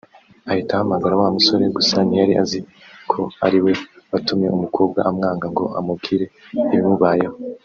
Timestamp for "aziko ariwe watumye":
2.43-4.47